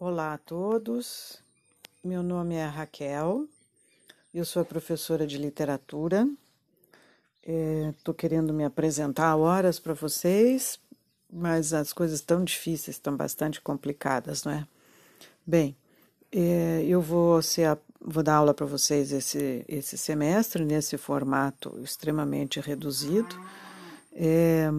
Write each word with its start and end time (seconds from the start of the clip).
Olá 0.00 0.34
a 0.34 0.38
todos, 0.38 1.42
meu 2.04 2.22
nome 2.22 2.54
é 2.54 2.64
Raquel, 2.64 3.48
eu 4.32 4.44
sou 4.44 4.64
professora 4.64 5.26
de 5.26 5.36
literatura. 5.36 6.24
Estou 7.42 8.14
é, 8.14 8.16
querendo 8.16 8.54
me 8.54 8.64
apresentar 8.64 9.34
horas 9.34 9.80
para 9.80 9.94
vocês, 9.94 10.78
mas 11.28 11.72
as 11.72 11.92
coisas 11.92 12.20
estão 12.20 12.44
difíceis, 12.44 12.94
estão 12.94 13.16
bastante 13.16 13.60
complicadas, 13.60 14.44
não 14.44 14.52
é? 14.52 14.68
Bem, 15.44 15.76
é, 16.30 16.84
eu 16.86 17.00
vou, 17.00 17.42
ser 17.42 17.76
vou 18.00 18.22
dar 18.22 18.36
aula 18.36 18.54
para 18.54 18.66
vocês 18.66 19.10
esse, 19.10 19.64
esse 19.66 19.98
semestre, 19.98 20.64
nesse 20.64 20.96
formato 20.96 21.76
extremamente 21.82 22.60
reduzido. 22.60 23.34
É, 24.12 24.70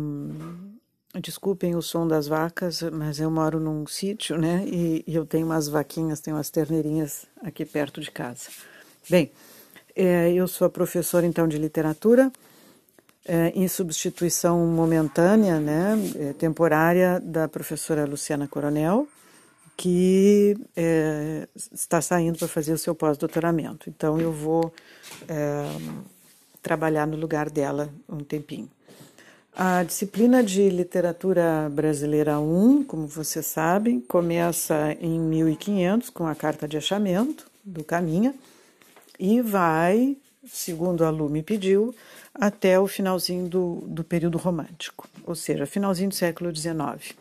Desculpem 1.15 1.75
o 1.75 1.81
som 1.81 2.07
das 2.07 2.27
vacas, 2.27 2.83
mas 2.83 3.19
eu 3.19 3.31
moro 3.31 3.59
num 3.59 3.87
sítio, 3.87 4.37
né? 4.37 4.63
E, 4.67 5.03
e, 5.07 5.15
eu 5.15 5.25
tenho 5.25 5.47
umas 5.47 5.67
vaquinhas, 5.67 6.19
tenho 6.19 6.37
umas 6.37 6.51
terneirinhas 6.51 7.25
aqui 7.41 7.65
perto 7.65 7.99
de 7.99 8.11
casa. 8.11 8.49
Bem, 9.09 9.31
é, 9.95 10.31
eu 10.31 10.47
sou 10.47 10.67
a 10.67 10.69
professora 10.69 11.25
então 11.25 11.47
de 11.47 11.57
literatura, 11.57 12.31
é, 13.25 13.51
em 13.55 13.67
substituição 13.67 14.65
momentânea, 14.67 15.59
né, 15.59 15.97
é, 16.15 16.33
temporária 16.33 17.19
da 17.19 17.47
professora 17.47 18.05
Luciana 18.05 18.47
Coronel, 18.47 19.07
que 19.75 20.57
é, 20.75 21.47
está 21.73 22.01
saindo 22.01 22.37
para 22.37 22.47
fazer 22.47 22.73
o 22.73 22.77
seu 22.77 22.93
pós-doutoramento. 22.93 23.89
Então 23.89 24.19
eu 24.19 24.31
vou 24.31 24.73
é, 25.27 25.65
trabalhar 26.61 27.07
no 27.07 27.17
lugar 27.17 27.49
dela 27.49 27.89
um 28.07 28.19
tempinho. 28.19 28.69
A 29.61 29.83
disciplina 29.83 30.41
de 30.41 30.69
literatura 30.69 31.69
brasileira 31.69 32.39
1, 32.39 32.85
como 32.85 33.05
vocês 33.05 33.45
sabem, 33.45 33.99
começa 33.99 34.95
em 35.01 35.19
1500 35.19 36.09
com 36.11 36.25
a 36.25 36.33
carta 36.33 36.65
de 36.65 36.77
achamento 36.77 37.45
do 37.61 37.83
Caminha 37.83 38.33
e 39.19 39.41
vai, 39.41 40.15
segundo 40.47 41.03
a 41.03 41.09
Lu 41.09 41.27
me 41.27 41.43
pediu, 41.43 41.93
até 42.33 42.79
o 42.79 42.87
finalzinho 42.87 43.49
do, 43.49 43.83
do 43.85 44.01
período 44.01 44.37
romântico, 44.37 45.09
ou 45.25 45.35
seja, 45.35 45.65
finalzinho 45.65 46.07
do 46.07 46.15
século 46.15 46.55
XIX. 46.55 47.13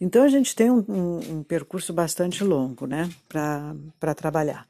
Então 0.00 0.22
a 0.22 0.28
gente 0.28 0.56
tem 0.56 0.70
um, 0.70 0.82
um, 0.88 1.18
um 1.32 1.42
percurso 1.42 1.92
bastante 1.92 2.42
longo 2.42 2.86
né, 2.86 3.10
para 3.28 4.14
trabalhar. 4.14 4.66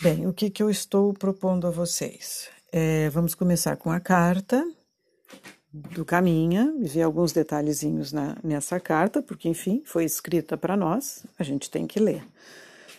Bem, 0.00 0.26
o 0.26 0.32
que, 0.32 0.48
que 0.48 0.62
eu 0.62 0.70
estou 0.70 1.12
propondo 1.12 1.66
a 1.66 1.70
vocês? 1.70 2.48
É, 2.72 3.10
vamos 3.10 3.34
começar 3.34 3.76
com 3.76 3.90
a 3.90 4.00
carta, 4.00 4.66
do 5.90 6.04
Caminha 6.04 6.72
ver 6.80 7.02
alguns 7.02 7.32
detalhezinhos 7.32 8.12
na, 8.12 8.36
nessa 8.42 8.80
carta, 8.80 9.20
porque, 9.20 9.48
enfim, 9.48 9.82
foi 9.84 10.04
escrita 10.04 10.56
para 10.56 10.76
nós, 10.76 11.24
a 11.38 11.42
gente 11.42 11.70
tem 11.70 11.86
que 11.86 12.00
ler. 12.00 12.22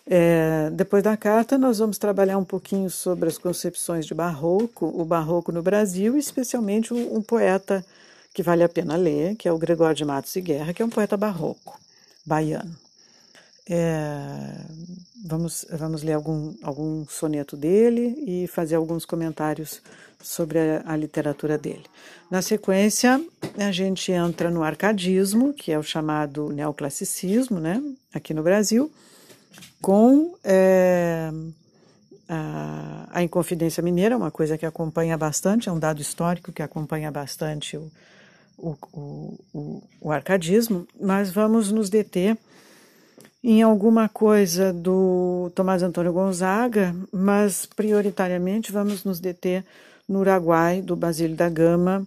É, 0.10 0.70
depois 0.72 1.04
da 1.04 1.18
carta, 1.18 1.58
nós 1.58 1.80
vamos 1.80 1.98
trabalhar 1.98 2.38
um 2.38 2.46
pouquinho 2.46 2.90
sobre 2.90 3.28
as 3.28 3.38
concepções 3.38 4.06
de 4.06 4.14
barroco, 4.14 4.86
o 4.86 5.04
barroco 5.04 5.52
no 5.52 5.62
Brasil, 5.62 6.18
especialmente 6.18 6.94
um, 6.94 7.18
um 7.18 7.22
poeta 7.22 7.86
que 8.34 8.42
vale 8.42 8.64
a 8.64 8.70
pena 8.70 8.96
ler, 8.96 9.36
que 9.36 9.48
é 9.48 9.52
o 9.52 9.58
Gregório 9.58 9.96
de 9.96 10.06
Matos 10.06 10.36
e 10.36 10.42
Guerra, 10.42 10.74
que 10.74 10.82
é 10.82 10.86
um 10.86 10.90
poeta 10.90 11.18
barroco, 11.18 11.78
baiano. 12.26 12.87
É, 13.70 14.66
vamos, 15.26 15.66
vamos 15.70 16.02
ler 16.02 16.14
algum, 16.14 16.54
algum 16.64 17.06
soneto 17.08 17.58
dele 17.58 18.16
e 18.26 18.48
fazer 18.48 18.76
alguns 18.76 19.06
comentários 19.06 19.82
sobre 20.22 20.58
a, 20.60 20.84
a, 20.86 20.96
literatura 20.96 21.58
dele. 21.58 21.84
Na 22.32 22.42
sequência, 22.42 23.22
a 23.58 23.72
gente 23.72 24.12
entra 24.12 24.50
no 24.50 24.64
arcadismo, 24.64 25.54
que 25.54 25.72
é 25.72 25.78
o 25.78 25.84
chamado 25.84 26.50
neoclassicismo, 26.50 27.60
né, 27.60 27.82
aqui 28.14 28.34
no 28.34 28.42
Brasil, 28.42 28.92
com 29.82 30.36
é, 30.44 31.30
a, 32.30 33.08
a 33.12 33.24
Inconfidência 33.24 33.84
Mineira, 33.84 34.18
uma 34.18 34.32
coisa 34.32 34.58
que 34.58 34.66
acompanha 34.66 35.18
bastante, 35.18 35.68
é 35.68 35.72
um 35.72 35.80
dado 35.80 36.02
histórico 36.02 36.54
que 36.54 36.64
acompanha 36.64 37.12
bastante 37.12 37.78
o, 37.78 37.92
o, 38.58 39.40
o, 39.54 39.84
o 40.02 40.12
arcadismo, 40.12 40.88
mas 41.00 41.32
vamos 41.32 41.72
nos 41.72 41.90
deter 41.90 42.38
em 43.44 43.62
alguma 43.62 44.10
coisa 44.10 44.74
do 44.74 45.52
Tomás 45.56 45.84
Antônio 45.84 46.12
Gonzaga, 46.12 46.96
mas 47.12 47.66
prioritariamente 47.66 48.72
vamos 48.72 49.04
nos 49.04 49.20
deter 49.20 49.64
no 50.08 50.20
Uruguai, 50.20 50.82
do 50.82 50.96
Basílio 50.96 51.36
da 51.36 51.50
Gama, 51.50 52.06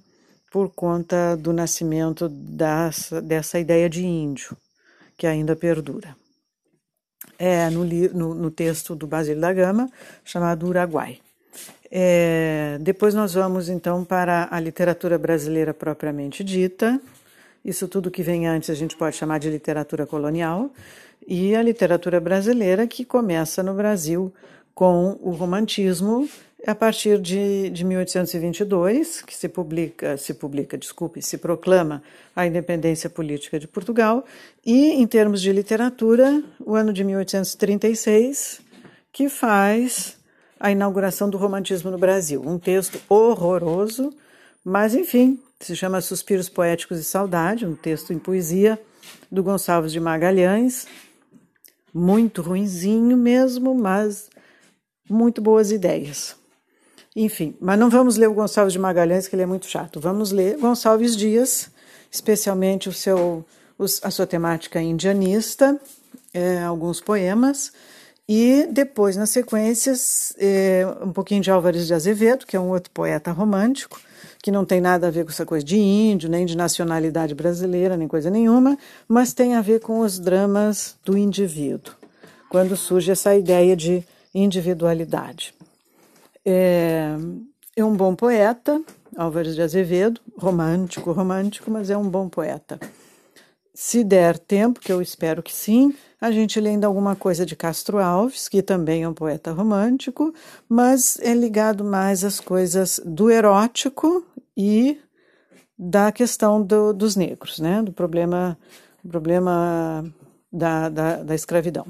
por 0.51 0.71
conta 0.71 1.37
do 1.37 1.53
nascimento 1.53 2.29
dessa, 2.29 3.59
ideia 3.59 3.89
de 3.89 4.05
índio, 4.05 4.57
que 5.17 5.27
ainda 5.27 5.55
perdura. 5.55 6.17
É 7.39 7.71
no, 7.71 7.85
no, 7.85 8.35
no 8.35 8.51
texto 8.51 8.95
do 8.95 9.07
Basílio 9.07 9.41
da 9.41 9.53
Gama, 9.53 9.91
chamado 10.25 10.67
Uruguai. 10.67 11.21
É, 11.91 12.79
depois 12.81 13.15
nós 13.15 13.35
vamos 13.35 13.69
então 13.69 14.05
para 14.05 14.49
a 14.51 14.61
literatura 14.61 15.19
brasileira 15.19 15.75
propriamente 15.75 16.45
dita. 16.45 17.01
Isso 17.65 17.87
tudo 17.89 18.11
que 18.11 18.23
vem 18.23 18.47
antes 18.47 18.71
a 18.71 18.75
gente 18.75 18.97
pode 18.97 19.17
chamar 19.17 19.39
de 19.39 19.51
literatura 19.51 20.07
colonial 20.07 20.71
e 21.27 21.55
a 21.55 21.63
literatura 21.63 22.19
brasileira, 22.21 22.87
que 22.87 23.05
começa 23.05 23.63
no 23.63 23.75
Brasil 23.75 24.33
com 24.75 25.19
o 25.21 25.31
romantismo 25.33 26.29
a 26.67 26.75
partir 26.75 27.19
de, 27.19 27.71
de 27.71 27.85
1822, 27.85 29.23
que 29.23 29.35
se 29.35 29.49
publica, 29.49 30.17
se 30.17 30.35
publica, 30.35 30.77
desculpe, 30.77 31.23
se 31.23 31.39
proclama 31.39 32.03
a 32.35 32.47
independência 32.47 33.09
política 33.09 33.59
de 33.59 33.67
Portugal, 33.67 34.25
e 34.65 34.91
em 34.93 35.07
termos 35.07 35.41
de 35.41 35.53
literatura, 35.53 36.43
o 36.59 36.75
ano 36.75 36.93
de 36.93 37.03
1836, 37.03 38.61
que 39.13 39.29
faz 39.29 40.19
a 40.59 40.71
inauguração 40.71 41.31
do 41.31 41.39
romantismo 41.39 41.91
no 41.91 41.99
Brasil. 41.99 42.43
Um 42.45 42.59
texto 42.59 43.01
horroroso, 43.09 44.13
mas 44.71 44.95
enfim, 44.95 45.37
se 45.59 45.75
chama 45.75 46.01
Suspiros 46.01 46.49
Poéticos 46.49 47.01
e 47.01 47.03
Saudade, 47.03 47.67
um 47.67 47.75
texto 47.75 48.13
em 48.13 48.21
poesia 48.21 48.81
do 49.29 49.43
Gonçalves 49.43 49.91
de 49.91 49.99
Magalhães, 49.99 50.87
muito 51.93 52.41
ruinzinho 52.41 53.17
mesmo, 53.17 53.75
mas 53.75 54.31
muito 55.09 55.43
boas 55.43 55.73
ideias. 55.73 56.37
Enfim, 57.17 57.57
mas 57.61 57.77
não 57.81 57.91
vamos 57.91 58.17
ler 58.17 58.29
o 58.29 58.33
Gonçalves 58.33 58.73
de 58.73 58.79
Magalhães, 58.79 59.27
que 59.27 59.35
ele 59.35 59.43
é 59.43 59.47
muito 59.47 59.67
chato. 59.67 59.99
Vamos 59.99 60.31
ler 60.31 60.57
Gonçalves 60.57 61.17
Dias, 61.17 61.69
especialmente 62.09 62.89
o 62.89 62.93
seu, 62.93 63.45
a 64.05 64.11
sua 64.13 64.25
temática 64.25 64.81
indianista, 64.81 65.81
é, 66.33 66.63
alguns 66.63 67.01
poemas, 67.01 67.73
e 68.33 68.69
depois, 68.71 69.17
na 69.17 69.27
sequência, 69.27 69.93
é, 70.39 70.87
um 71.03 71.13
pouquinho 71.13 71.43
de 71.43 71.51
Álvares 71.51 71.89
de 71.89 71.93
Azevedo, 71.93 72.47
que 72.47 72.57
é 72.57 72.61
um 72.61 72.69
outro 72.69 72.89
poeta 72.93 73.33
romântico, 73.33 74.01
que 74.41 74.53
não 74.53 74.65
tem 74.65 74.81
nada 74.81 75.09
a 75.09 75.11
ver 75.11 75.25
com 75.25 75.33
essa 75.33 75.45
coisa 75.45 75.67
de 75.67 75.77
índio, 75.77 76.31
nem 76.31 76.47
de 76.47 76.57
nacionalidade 76.57 77.35
brasileira, 77.35 77.97
nem 77.97 78.07
coisa 78.07 78.31
nenhuma, 78.31 78.79
mas 79.09 79.33
tem 79.33 79.57
a 79.57 79.61
ver 79.61 79.81
com 79.81 79.99
os 79.99 80.21
dramas 80.21 80.97
do 81.05 81.19
indivíduo, 81.19 81.93
quando 82.49 82.77
surge 82.77 83.11
essa 83.11 83.35
ideia 83.35 83.77
de 83.77 84.05
individualidade. 84.33 85.53
É, 86.47 87.17
é 87.75 87.85
um 87.85 87.97
bom 87.97 88.15
poeta, 88.15 88.81
Álvares 89.17 89.57
de 89.57 89.63
Azevedo, 89.63 90.21
romântico, 90.39 91.11
romântico, 91.11 91.69
mas 91.69 91.91
é 91.91 91.97
um 91.97 92.09
bom 92.09 92.29
poeta. 92.29 92.79
Se 93.75 94.05
der 94.05 94.39
tempo, 94.39 94.79
que 94.79 94.93
eu 94.93 95.03
espero 95.03 95.43
que 95.43 95.53
sim, 95.53 95.93
a 96.21 96.31
gente 96.31 96.59
ainda 96.59 96.87
alguma 96.87 97.17
coisa 97.17 97.47
de 97.47 97.57
Castro 97.57 97.99
Alves, 97.99 98.49
que 98.49 98.63
também 98.63 99.05
é 99.05 99.09
um 99.09 99.15
poeta 99.15 99.53
romântico, 99.53 100.35
mas 100.69 101.19
é 101.21 101.33
ligado 101.33 101.83
mais 101.83 102.25
às 102.25 102.39
coisas 102.39 103.01
do 103.05 103.31
erótico 103.31 104.25
e 104.57 105.01
da 105.79 106.13
questão 106.13 106.63
do, 106.63 106.93
dos 106.93 107.17
negros, 107.17 107.59
né? 107.59 107.83
do 107.83 107.91
problema, 107.91 108.59
problema 109.09 110.05
da, 110.53 110.91
da, 110.91 111.23
da 111.23 111.35
escravidão. 111.35 111.87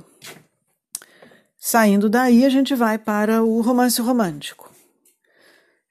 Saindo 1.59 2.09
daí, 2.09 2.45
a 2.45 2.49
gente 2.49 2.75
vai 2.75 2.99
para 2.99 3.43
o 3.43 3.61
romance 3.61 4.01
romântico. 4.01 4.71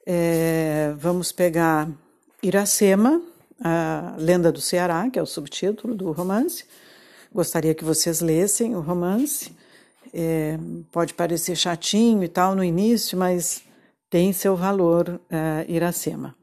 É, 0.06 0.94
vamos 0.98 1.32
pegar 1.32 1.90
Iracema, 2.42 3.22
a 3.62 4.16
Lenda 4.18 4.52
do 4.52 4.62
Ceará, 4.62 5.10
que 5.10 5.20
é 5.20 5.22
o 5.22 5.26
subtítulo 5.26 5.94
do 5.94 6.12
romance. 6.12 6.66
Gostaria 7.34 7.76
que 7.76 7.84
vocês 7.84 8.22
lessem 8.22 8.76
o 8.76 8.80
romance. 8.80 9.52
É, 10.14 10.58
pode 10.92 11.14
parecer 11.14 11.56
chatinho 11.56 12.24
e 12.24 12.28
tal 12.28 12.56
no 12.56 12.64
início, 12.64 13.18
mas 13.18 13.64
tem 14.10 14.34
seu 14.34 14.56
valor, 14.56 15.22
é, 15.30 15.66
Iracema. 15.68 16.36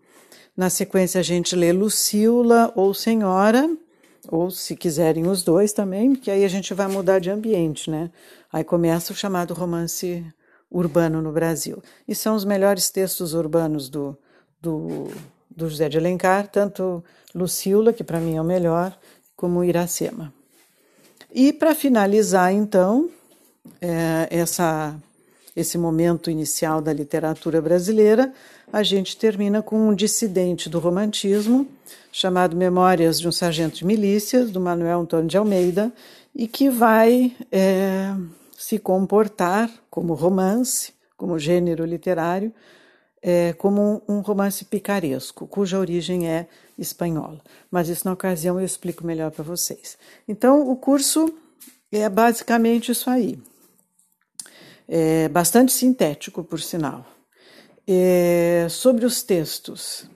Na 0.56 0.70
sequência, 0.70 1.18
a 1.20 1.22
gente 1.22 1.56
lê 1.56 1.72
Lucila 1.72 2.72
ou 2.76 2.94
Senhora, 2.94 3.68
ou 4.28 4.50
se 4.50 4.74
quiserem 4.74 5.26
os 5.26 5.42
dois 5.42 5.72
também, 5.72 6.14
porque 6.14 6.30
aí 6.30 6.44
a 6.44 6.48
gente 6.48 6.72
vai 6.72 6.86
mudar 6.86 7.18
de 7.18 7.30
ambiente, 7.30 7.90
né? 7.90 8.10
Aí 8.52 8.64
começa 8.64 9.12
o 9.12 9.16
chamado 9.16 9.52
romance 9.52 10.24
urbano 10.70 11.20
no 11.20 11.32
Brasil. 11.32 11.82
E 12.06 12.14
são 12.14 12.34
os 12.34 12.44
melhores 12.44 12.90
textos 12.90 13.34
urbanos 13.34 13.88
do, 13.88 14.16
do, 14.60 15.08
do 15.50 15.68
José 15.68 15.88
de 15.88 15.98
Alencar, 15.98 16.48
tanto 16.48 17.04
Lucila, 17.34 17.92
que 17.92 18.04
para 18.04 18.20
mim 18.20 18.36
é 18.36 18.40
o 18.40 18.44
melhor, 18.44 18.96
como 19.36 19.62
Iracema. 19.62 20.32
E 21.38 21.52
para 21.52 21.74
finalizar, 21.74 22.50
então, 22.50 23.10
é, 23.78 24.26
essa, 24.30 24.96
esse 25.54 25.76
momento 25.76 26.30
inicial 26.30 26.80
da 26.80 26.90
literatura 26.94 27.60
brasileira, 27.60 28.32
a 28.72 28.82
gente 28.82 29.18
termina 29.18 29.60
com 29.60 29.90
um 29.90 29.94
dissidente 29.94 30.70
do 30.70 30.78
romantismo, 30.78 31.68
chamado 32.10 32.56
Memórias 32.56 33.20
de 33.20 33.28
um 33.28 33.32
Sargento 33.32 33.76
de 33.76 33.84
Milícias, 33.84 34.50
do 34.50 34.58
Manuel 34.58 35.00
Antônio 35.00 35.28
de 35.28 35.36
Almeida, 35.36 35.92
e 36.34 36.48
que 36.48 36.70
vai 36.70 37.36
é, 37.52 38.14
se 38.56 38.78
comportar 38.78 39.70
como 39.90 40.14
romance, 40.14 40.94
como 41.18 41.38
gênero 41.38 41.84
literário, 41.84 42.50
é, 43.22 43.52
como 43.54 44.02
um, 44.08 44.16
um 44.16 44.20
romance 44.20 44.64
picaresco, 44.64 45.46
cuja 45.46 45.78
origem 45.78 46.28
é 46.28 46.46
espanhola. 46.78 47.40
Mas 47.70 47.88
isso 47.88 48.06
na 48.06 48.12
ocasião 48.12 48.58
eu 48.58 48.64
explico 48.64 49.06
melhor 49.06 49.30
para 49.30 49.44
vocês. 49.44 49.98
Então, 50.28 50.68
o 50.68 50.76
curso 50.76 51.32
é 51.90 52.08
basicamente 52.08 52.92
isso 52.92 53.08
aí. 53.08 53.38
É 54.88 55.28
bastante 55.28 55.72
sintético, 55.72 56.44
por 56.44 56.60
sinal. 56.60 57.04
É, 57.86 58.66
sobre 58.68 59.04
os 59.04 59.22
textos, 59.22 60.08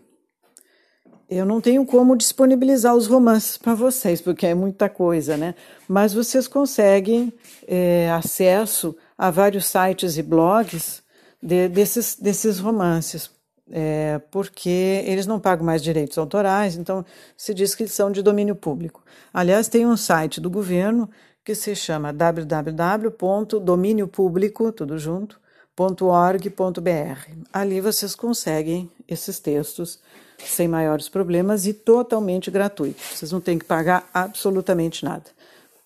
eu 1.28 1.46
não 1.46 1.60
tenho 1.60 1.86
como 1.86 2.16
disponibilizar 2.16 2.94
os 2.94 3.06
romances 3.06 3.56
para 3.56 3.74
vocês, 3.74 4.20
porque 4.20 4.46
é 4.46 4.54
muita 4.54 4.88
coisa, 4.88 5.36
né? 5.36 5.54
Mas 5.88 6.12
vocês 6.12 6.48
conseguem 6.48 7.32
é, 7.68 8.10
acesso 8.10 8.96
a 9.16 9.30
vários 9.30 9.66
sites 9.66 10.18
e 10.18 10.22
blogs 10.22 11.02
de, 11.42 11.68
desses, 11.68 12.16
desses 12.16 12.58
romances, 12.58 13.30
é, 13.70 14.20
porque 14.30 15.02
eles 15.06 15.26
não 15.26 15.40
pagam 15.40 15.64
mais 15.64 15.82
direitos 15.82 16.18
autorais, 16.18 16.76
então 16.76 17.02
se 17.36 17.54
diz 17.54 17.74
que 17.74 17.88
são 17.88 18.10
de 18.10 18.20
domínio 18.22 18.54
público. 18.54 19.02
Aliás, 19.32 19.68
tem 19.68 19.86
um 19.86 19.96
site 19.96 20.40
do 20.40 20.50
governo 20.50 21.08
que 21.44 21.54
se 21.54 21.74
chama 21.74 22.12
www.dominiopublico, 22.12 24.72
tudo 24.72 24.98
junto, 24.98 25.40
.org.br. 25.78 27.30
Ali 27.52 27.80
vocês 27.80 28.14
conseguem 28.14 28.90
esses 29.08 29.38
textos 29.38 29.98
sem 30.38 30.68
maiores 30.68 31.08
problemas 31.08 31.66
e 31.66 31.72
totalmente 31.72 32.50
gratuito. 32.50 33.00
Vocês 33.00 33.32
não 33.32 33.40
têm 33.40 33.58
que 33.58 33.64
pagar 33.64 34.06
absolutamente 34.12 35.02
nada, 35.04 35.24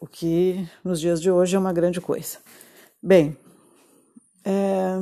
o 0.00 0.06
que 0.06 0.68
nos 0.82 1.00
dias 1.00 1.20
de 1.20 1.30
hoje 1.30 1.54
é 1.54 1.58
uma 1.58 1.72
grande 1.72 2.00
coisa. 2.00 2.38
Bem, 3.02 3.36
é, 4.44 4.98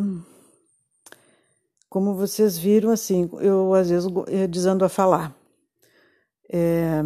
como 1.93 2.15
vocês 2.15 2.57
viram, 2.57 2.91
assim, 2.91 3.29
eu 3.43 3.75
às 3.75 3.91
vezes 3.91 4.11
é, 4.29 4.47
desando 4.47 4.83
a 4.83 4.89
falar. 4.89 5.37
É, 6.51 7.03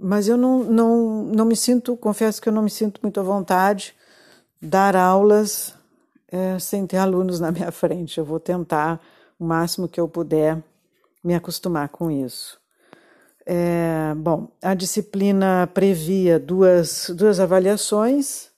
mas 0.00 0.28
eu 0.28 0.38
não, 0.38 0.64
não, 0.64 1.24
não 1.24 1.44
me 1.44 1.54
sinto, 1.54 1.94
confesso 1.94 2.40
que 2.40 2.48
eu 2.48 2.52
não 2.52 2.62
me 2.62 2.70
sinto 2.70 3.02
muito 3.02 3.20
à 3.20 3.22
vontade 3.22 3.94
dar 4.58 4.96
aulas 4.96 5.74
é, 6.26 6.58
sem 6.58 6.86
ter 6.86 6.96
alunos 6.96 7.38
na 7.38 7.52
minha 7.52 7.68
frente. 7.70 8.16
Eu 8.16 8.24
vou 8.24 8.40
tentar 8.40 8.98
o 9.38 9.44
máximo 9.44 9.86
que 9.86 10.00
eu 10.00 10.08
puder 10.08 10.64
me 11.22 11.34
acostumar 11.34 11.90
com 11.90 12.10
isso. 12.10 12.58
É, 13.44 14.14
bom, 14.16 14.48
a 14.62 14.72
disciplina 14.72 15.68
previa 15.74 16.38
duas, 16.38 17.10
duas 17.14 17.38
avaliações 17.40 18.48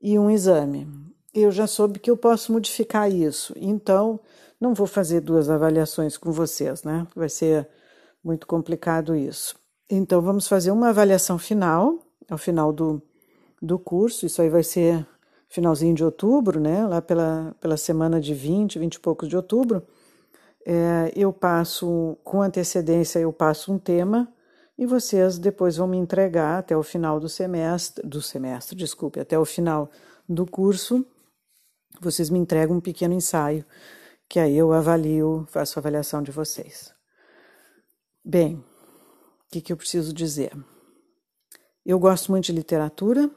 e 0.00 0.18
um 0.18 0.30
exame. 0.30 0.88
Eu 1.34 1.52
já 1.52 1.66
soube 1.66 1.98
que 1.98 2.10
eu 2.10 2.16
posso 2.16 2.50
modificar 2.50 3.12
isso, 3.12 3.52
então 3.56 4.18
não 4.60 4.74
vou 4.74 4.86
fazer 4.86 5.20
duas 5.20 5.48
avaliações 5.50 6.16
com 6.16 6.32
vocês, 6.32 6.82
né? 6.82 7.06
Vai 7.14 7.28
ser 7.28 7.68
muito 8.22 8.46
complicado 8.46 9.14
isso. 9.14 9.56
Então, 9.88 10.20
vamos 10.20 10.48
fazer 10.48 10.70
uma 10.70 10.88
avaliação 10.88 11.38
final, 11.38 11.98
ao 12.28 12.38
final 12.38 12.72
do, 12.72 13.00
do 13.62 13.78
curso, 13.78 14.26
isso 14.26 14.42
aí 14.42 14.48
vai 14.48 14.62
ser 14.62 15.06
finalzinho 15.48 15.94
de 15.94 16.04
outubro, 16.04 16.58
né? 16.58 16.86
Lá 16.86 17.00
pela, 17.00 17.54
pela 17.60 17.76
semana 17.76 18.20
de 18.20 18.34
20, 18.34 18.78
20 18.78 18.94
e 18.94 19.00
poucos 19.00 19.28
de 19.28 19.36
outubro 19.36 19.82
é, 20.66 21.12
eu 21.14 21.32
passo, 21.32 22.18
com 22.24 22.42
antecedência, 22.42 23.20
eu 23.20 23.32
passo 23.32 23.72
um 23.72 23.78
tema 23.78 24.28
e 24.76 24.84
vocês 24.84 25.38
depois 25.38 25.76
vão 25.76 25.86
me 25.86 25.96
entregar 25.96 26.58
até 26.58 26.76
o 26.76 26.82
final 26.82 27.20
do 27.20 27.28
semestre, 27.28 28.06
do 28.06 28.20
semestre, 28.20 28.76
desculpe, 28.76 29.20
até 29.20 29.38
o 29.38 29.44
final 29.44 29.88
do 30.28 30.44
curso, 30.44 31.06
vocês 32.00 32.28
me 32.28 32.38
entregam 32.40 32.76
um 32.76 32.80
pequeno 32.80 33.14
ensaio, 33.14 33.64
que 34.28 34.38
aí 34.38 34.56
eu 34.56 34.72
avalio, 34.72 35.46
faço 35.48 35.78
a 35.78 35.80
avaliação 35.80 36.22
de 36.22 36.30
vocês. 36.30 36.92
Bem, 38.24 38.56
o 38.56 39.50
que, 39.50 39.60
que 39.60 39.72
eu 39.72 39.76
preciso 39.76 40.12
dizer? 40.12 40.52
Eu 41.84 41.98
gosto 41.98 42.30
muito 42.32 42.46
de 42.46 42.52
literatura, 42.52 43.30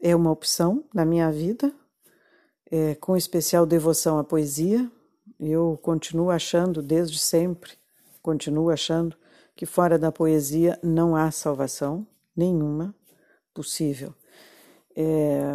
é 0.00 0.14
uma 0.14 0.30
opção 0.30 0.84
na 0.94 1.04
minha 1.04 1.30
vida, 1.32 1.74
é, 2.70 2.94
com 2.94 3.16
especial 3.16 3.66
devoção 3.66 4.18
à 4.18 4.24
poesia, 4.24 4.90
eu 5.38 5.78
continuo 5.82 6.30
achando, 6.30 6.82
desde 6.82 7.18
sempre, 7.18 7.72
continuo 8.22 8.70
achando 8.70 9.16
que 9.56 9.66
fora 9.66 9.98
da 9.98 10.12
poesia 10.12 10.78
não 10.82 11.16
há 11.16 11.30
salvação 11.30 12.06
nenhuma 12.36 12.94
possível. 13.52 14.14
É, 14.96 15.54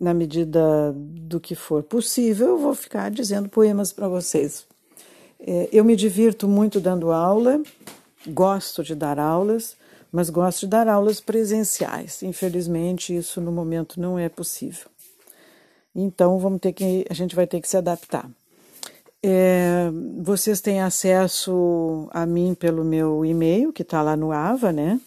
na 0.00 0.14
medida 0.14 0.94
do 0.96 1.40
que 1.40 1.54
for 1.54 1.82
possível, 1.82 2.48
eu 2.48 2.58
vou 2.58 2.74
ficar 2.74 3.10
dizendo 3.10 3.48
poemas 3.48 3.92
para 3.92 4.08
vocês. 4.08 4.66
É, 5.40 5.68
eu 5.72 5.84
me 5.84 5.94
divirto 5.94 6.48
muito 6.48 6.80
dando 6.80 7.12
aula, 7.12 7.60
gosto 8.26 8.82
de 8.82 8.94
dar 8.94 9.18
aulas, 9.18 9.76
mas 10.10 10.30
gosto 10.30 10.60
de 10.60 10.68
dar 10.68 10.88
aulas 10.88 11.20
presenciais. 11.20 12.22
Infelizmente, 12.22 13.16
isso 13.16 13.40
no 13.40 13.52
momento 13.52 14.00
não 14.00 14.18
é 14.18 14.28
possível. 14.28 14.88
Então, 15.94 16.38
vamos 16.38 16.60
ter 16.60 16.72
que, 16.72 17.04
a 17.10 17.14
gente 17.14 17.34
vai 17.34 17.46
ter 17.46 17.60
que 17.60 17.68
se 17.68 17.76
adaptar. 17.76 18.28
É, 19.22 19.90
vocês 20.20 20.60
têm 20.60 20.80
acesso 20.80 22.08
a 22.12 22.24
mim 22.24 22.54
pelo 22.54 22.84
meu 22.84 23.24
e-mail, 23.24 23.72
que 23.72 23.82
está 23.82 24.00
lá 24.00 24.16
no 24.16 24.30
AVA, 24.30 24.72
né? 24.72 25.00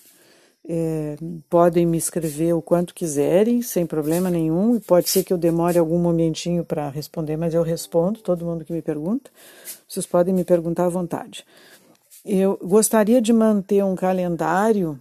É, 0.74 1.18
podem 1.50 1.86
me 1.86 1.98
escrever 1.98 2.54
o 2.54 2.62
quanto 2.62 2.96
quiserem, 2.96 3.62
sem 3.62 3.86
problema 3.86 4.30
nenhum, 4.30 4.78
e 4.78 4.80
pode 4.80 5.10
ser 5.10 5.22
que 5.22 5.34
eu 5.34 5.38
demore 5.38 5.78
algum 5.78 6.00
momentinho 6.00 6.64
para 6.64 6.90
responder, 6.90 7.36
mas 7.36 7.54
eu 7.54 7.62
respondo 7.62 8.22
todo 8.22 8.46
mundo 8.46 8.64
que 8.64 8.72
me 8.72 8.82
pergunta. 8.82 9.30
Vocês 9.86 10.06
podem 10.06 10.34
me 10.34 10.46
perguntar 10.46 10.86
à 10.86 10.90
vontade. 10.90 11.46
Eu 12.24 12.58
gostaria 12.64 13.22
de 13.22 13.34
manter 13.34 13.84
um 13.84 13.96
calendário 13.96 14.98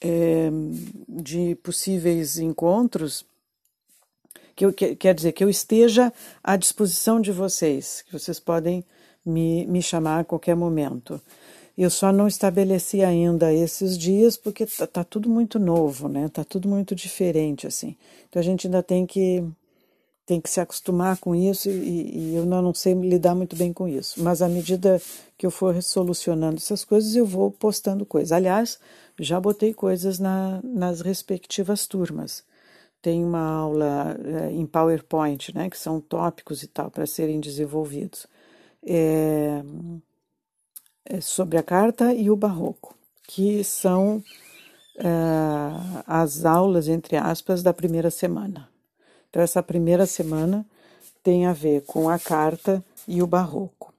é, 0.00 0.50
de 1.08 1.56
possíveis 1.56 2.38
encontros 2.38 3.26
que 4.54 4.64
eu, 4.64 4.72
que, 4.72 4.94
quer 4.94 5.16
dizer, 5.16 5.32
que 5.32 5.42
eu 5.42 5.50
esteja 5.50 6.12
à 6.44 6.56
disposição 6.56 7.20
de 7.20 7.32
vocês, 7.32 8.02
que 8.02 8.12
vocês 8.12 8.38
podem 8.38 8.84
me, 9.26 9.66
me 9.66 9.82
chamar 9.82 10.20
a 10.20 10.24
qualquer 10.24 10.54
momento. 10.54 11.20
Eu 11.76 11.90
só 11.90 12.12
não 12.12 12.28
estabeleci 12.28 13.02
ainda 13.02 13.52
esses 13.52 13.98
dias 13.98 14.36
porque 14.36 14.64
tá, 14.66 14.86
tá, 14.86 15.04
tudo 15.04 15.28
muito 15.28 15.58
novo, 15.58 16.08
né? 16.08 16.28
Tá 16.28 16.44
tudo 16.44 16.68
muito 16.68 16.94
diferente 16.94 17.66
assim. 17.66 17.96
Então 18.28 18.40
a 18.40 18.44
gente 18.44 18.66
ainda 18.66 18.82
tem 18.82 19.06
que 19.06 19.44
tem 20.26 20.40
que 20.40 20.48
se 20.48 20.60
acostumar 20.60 21.18
com 21.18 21.34
isso 21.34 21.68
e, 21.68 22.32
e 22.32 22.34
eu 22.34 22.46
não, 22.46 22.62
não 22.62 22.74
sei 22.74 22.94
lidar 22.94 23.34
muito 23.34 23.56
bem 23.56 23.72
com 23.72 23.86
isso. 23.86 24.22
Mas 24.22 24.40
à 24.40 24.48
medida 24.48 25.00
que 25.36 25.44
eu 25.44 25.50
for 25.50 25.82
solucionando 25.82 26.56
essas 26.56 26.84
coisas, 26.84 27.14
eu 27.14 27.26
vou 27.26 27.50
postando 27.50 28.06
coisas. 28.06 28.32
Aliás, 28.32 28.78
já 29.18 29.38
botei 29.38 29.74
coisas 29.74 30.18
na, 30.18 30.60
nas 30.62 31.00
respectivas 31.00 31.86
turmas 31.86 32.44
tem 33.04 33.22
uma 33.22 33.46
aula 33.46 34.16
é, 34.24 34.50
em 34.50 34.64
PowerPoint, 34.64 35.54
né, 35.54 35.68
que 35.68 35.76
são 35.78 36.00
tópicos 36.00 36.62
e 36.62 36.66
tal 36.66 36.90
para 36.90 37.04
serem 37.04 37.38
desenvolvidos, 37.38 38.26
é, 38.82 39.62
sobre 41.20 41.58
a 41.58 41.62
carta 41.62 42.12
e 42.12 42.30
o 42.30 42.36
barroco, 42.36 42.94
que 43.26 43.62
são 43.62 44.22
é, 44.96 45.04
as 46.06 46.44
aulas, 46.44 46.88
entre 46.88 47.16
aspas, 47.16 47.62
da 47.62 47.72
primeira 47.72 48.10
semana. 48.10 48.68
Então, 49.28 49.42
essa 49.42 49.62
primeira 49.62 50.06
semana 50.06 50.64
tem 51.22 51.46
a 51.46 51.52
ver 51.52 51.82
com 51.82 52.08
a 52.08 52.18
carta 52.18 52.84
e 53.08 53.22
o 53.22 53.26
barroco. 53.26 53.92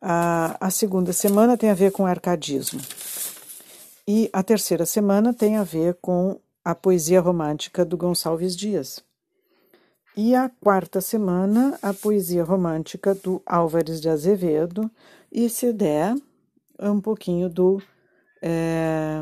A, 0.00 0.56
a 0.60 0.70
segunda 0.70 1.12
semana 1.12 1.56
tem 1.56 1.70
a 1.70 1.74
ver 1.74 1.92
com 1.92 2.04
o 2.04 2.06
arcadismo. 2.06 2.80
E 4.06 4.28
a 4.32 4.42
terceira 4.42 4.84
semana 4.84 5.32
tem 5.32 5.56
a 5.56 5.64
ver 5.64 5.96
com 6.00 6.38
a 6.64 6.74
poesia 6.74 7.20
romântica 7.20 7.84
do 7.84 7.96
Gonçalves 7.96 8.56
Dias. 8.56 9.02
E 10.16 10.32
a 10.32 10.48
quarta 10.48 11.00
semana, 11.00 11.76
a 11.82 11.92
poesia 11.92 12.44
romântica 12.44 13.16
do 13.16 13.42
Álvares 13.44 14.00
de 14.00 14.08
Azevedo, 14.08 14.88
e 15.30 15.48
se 15.50 15.72
der, 15.72 16.14
um 16.78 17.00
pouquinho 17.00 17.48
do 17.48 17.82
é, 18.40 19.20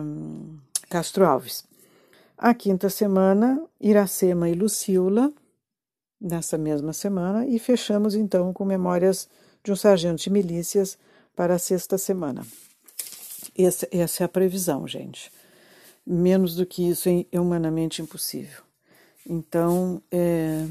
Castro 0.90 1.24
Alves. 1.24 1.64
A 2.36 2.52
quinta 2.52 2.90
semana, 2.90 3.64
Iracema 3.80 4.50
e 4.50 4.54
Lucila, 4.54 5.32
nessa 6.20 6.58
mesma 6.58 6.92
semana, 6.92 7.46
e 7.46 7.58
fechamos 7.58 8.14
então 8.14 8.52
com 8.52 8.62
Memórias 8.62 9.30
de 9.64 9.72
um 9.72 9.76
Sargento 9.76 10.22
de 10.22 10.28
Milícias 10.28 10.98
para 11.34 11.54
a 11.54 11.58
sexta 11.58 11.96
semana. 11.96 12.46
Essa, 13.56 13.88
essa 13.90 14.24
é 14.24 14.26
a 14.26 14.28
previsão, 14.28 14.86
gente. 14.86 15.32
Menos 16.06 16.54
do 16.54 16.66
que 16.66 16.86
isso 16.86 17.08
é 17.08 17.40
humanamente 17.40 18.02
impossível. 18.02 18.62
Então, 19.28 20.02
é, 20.10 20.66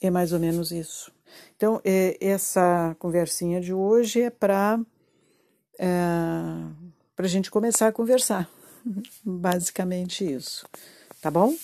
é 0.00 0.10
mais 0.10 0.32
ou 0.32 0.38
menos 0.38 0.72
isso. 0.72 1.12
Então, 1.56 1.80
é, 1.84 2.16
essa 2.20 2.96
conversinha 2.98 3.60
de 3.60 3.72
hoje 3.72 4.22
é 4.22 4.30
para 4.30 4.80
é, 5.78 5.88
a 7.16 7.26
gente 7.26 7.50
começar 7.50 7.88
a 7.88 7.92
conversar. 7.92 8.48
Basicamente 9.24 10.24
isso. 10.24 10.66
Tá 11.20 11.30
bom? 11.30 11.54